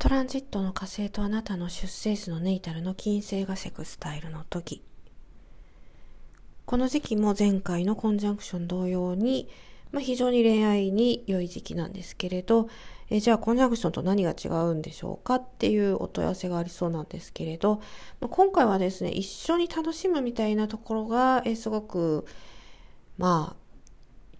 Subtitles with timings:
[0.00, 4.82] トランジットの火星とあなたの出生数のネイタルの金星がセクスタイルの時。
[6.64, 9.50] この時期も前回のコンジャンクション同様に、
[9.92, 12.70] まあ、非常に恋愛に良い時期なんですけれど、
[13.10, 17.82] えじゃあコンジャンクションと何が違うんでしょうかっていうお問い合わせがありそうなんですけれど、
[18.20, 22.24] まあ、今回はですね、一緒に楽しむみたいなところが、えすごく、
[23.18, 23.56] まあ、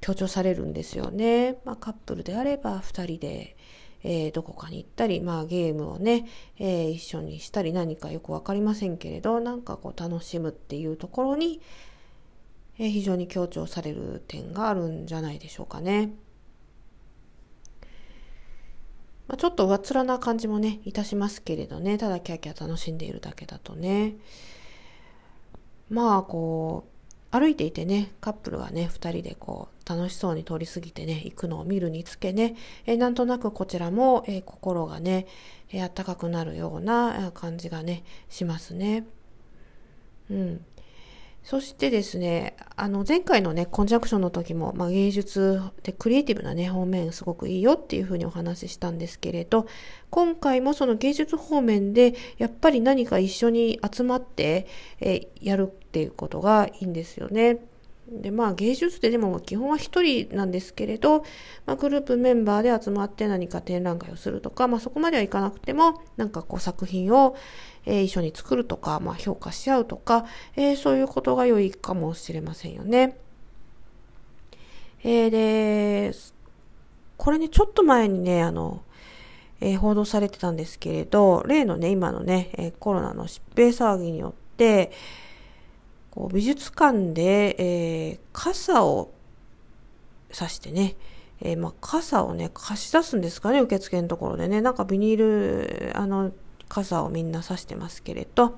[0.00, 1.58] 強調されるんですよね。
[1.66, 3.58] まあ、カップルであれば2人で、
[4.02, 6.26] えー、どこかに行ったり、まあ、ゲームをね、
[6.58, 11.60] えー、一緒にしたり何かよく分かりませんけれどなんかこう楽しむっていうところに、
[12.78, 16.12] えー、非常に強調される点があるんじゃないでしょうかね。
[19.28, 24.16] まあ、ちょっと上っ面な感じもねいたしますけれどねただキャキャ楽しんでいるだけだとね
[25.88, 26.99] まあこう
[27.32, 35.26] 歩いていてね、カップルがね、二人でこう、楽しそうに通り過ぎてね、行くのを見るにつけね、え、なんとなくこちらも、え、心がね、
[35.80, 39.06] あったかくなるような感じがね、しますね。
[40.28, 40.64] うん。
[41.42, 49.66] そしてですね、あの前回のね、コンジャクションの時も、まあ、芸術でクリエイティブなね、方面すごくいいよっていうふうにお話ししたんですけれど、
[50.10, 54.66] 今回もその芸術方面で、やっぱり何か一緒に集まって、
[55.00, 57.58] えやるっていうことがいいんですよね。
[58.10, 61.20] でまあ芸術ででも基本は一人なんですけれど、
[61.64, 67.36] まあ、グループメンバーで集まって何か展覧会をするとか、まあ、そこまではいかなくてもなんかこう作品を、
[67.86, 73.16] えー、一緒に作るとか、まあ、評価し合うとか、えー、そういうことが良いかもしれませんよね。
[75.04, 76.12] えー、で
[77.16, 78.82] これねちょっと前にねあの、
[79.60, 84.90] えー、報道されてたんですけれど例のね今のね、えコロナの疾病騒ぎによって
[86.10, 89.10] こう美術館で、えー、傘を
[90.32, 90.96] さしてね、
[91.42, 94.60] えー、まあ、傘をね、貸し出すんですかね、受付のところでね。
[94.60, 96.32] なんかビニール、あの、
[96.68, 98.54] 傘をみんなさしてますけれど、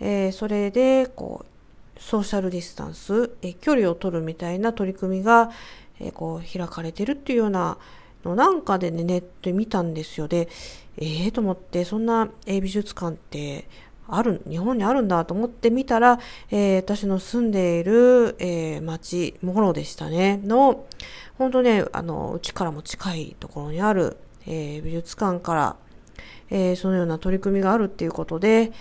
[0.00, 5.50] えー、それで、こう、ソーシャルディスタンス、え距離を取るみたいな取り組みが、
[5.98, 7.76] えこう、開かれてるっていうような
[8.24, 10.28] のなんかでね、ネット見たんですよ。
[10.28, 10.48] で、
[10.96, 13.68] ええー、と思って、そんな、え美術館って
[14.10, 16.18] ある、日本にあるんだと思ってみたら、
[16.50, 20.86] えー、私の住んでいる、えー、町、モロでしたね、の、
[21.38, 24.16] 本当ね、あの、うちからも近いところにある、
[24.46, 25.76] えー、美術館から、
[26.50, 28.72] えー、そのような取り組みがあるっていうことで、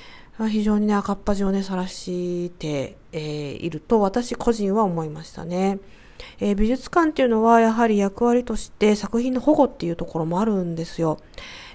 [0.47, 5.79] 非常にね、赤っ端をね、晒して、えー、いると私個人は思いましたね。
[6.39, 11.19] えー、美術館っていうのはやはり役割として作品の保護っていうところもあるんですよ。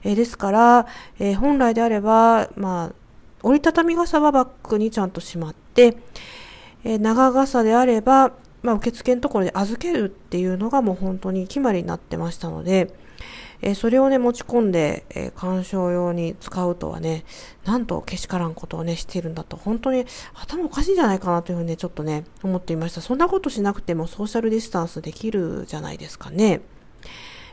[0.02, 0.86] えー、ですから、
[1.18, 2.92] えー、本来であれば、まあ、
[3.44, 5.96] 折りたたみ傘はバッグにちゃんとしまって、
[6.82, 8.32] えー、長傘であれば、
[8.62, 12.90] まあ、受付のところで預けるっていうのがもう本当に決まりになってましたので、
[13.60, 17.24] えー、それをね、持ち込んで、えー、鑑賞用に使うとはね、
[17.64, 23.00] なんとけしからんことをね、しているんだと、本当に頭おかしいんじゃないかなというふうにね、ちょっとね、思っていました。
[23.00, 26.62] そんなことしなくてもソーシャルディスタンスできるじゃないですかね。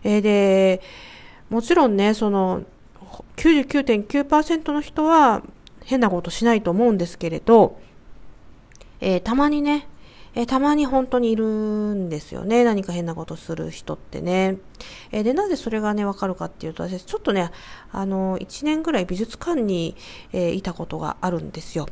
[0.03, 0.81] えー、で、
[1.49, 2.63] もちろんね、その、
[3.37, 5.43] 99.9%の人は、
[5.83, 7.79] 変なことしないと思うんですけれど、
[8.99, 9.87] えー、たまにね、
[10.33, 12.63] えー、たまに本当にいるんですよね。
[12.63, 14.57] 何か変なことする人ってね。
[15.11, 17.51] えー、で、なぜそれがね、わかるかっていうと、私、ちょっとね、
[17.91, 19.95] あの、1年ぐらい美術館に、
[20.31, 21.87] えいたことがあるんですよ。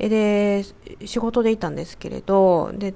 [0.00, 0.64] えで、
[1.04, 2.94] 仕事でいたんですけれど、で、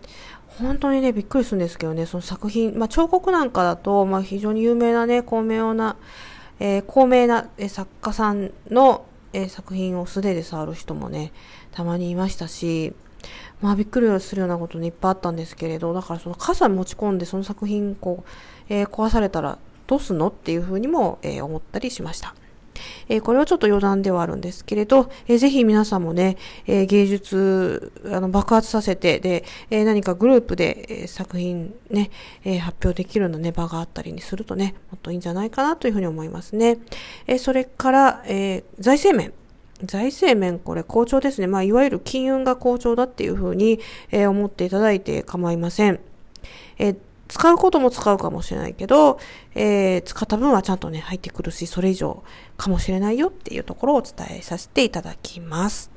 [0.59, 5.97] 本当にね、びっくりするんですけどね、その作品、まあ、彫刻なんかだと、まあ、非常に有名なね、高名な、
[6.59, 11.33] え高名な作家さんの、え作品を素手で触る人もね、
[11.73, 12.95] たまにいましたし、
[13.61, 18.31] まあびっくりするようなことにいっぱいあったんですけれど、だからその傘持ち込んでその作品こう、
[18.69, 22.35] えー、壊されたらどうすんのっていうふうにも、えー、思ったりしました。
[23.09, 32.11] え、これはちょっと余談ではあるんですけれど、えー、ぜひ皆さんもね、え、芸術、あの、爆発させて、で、え、何かグループで、え、作品ね、
[32.45, 36.79] え、発表できるようなね、場があったりにするとね、もっといいんじゃないかなというふうに思いますね。
[37.27, 39.33] え、それから、え、財政面。
[39.83, 41.47] 財政面、これ好調ですね。
[41.47, 43.81] まあ、いわゆる金運が好調だっていうふうに、
[44.11, 46.01] えー、思っていただいて構いません。
[46.79, 46.95] え
[47.35, 49.19] 使うことも使うかもしれないけど、
[49.57, 52.23] えー、使った分はちゃんとね、入ってくるし、それ以上
[52.57, 55.94] かもしれないよっていうところをお伝えさせていただきます。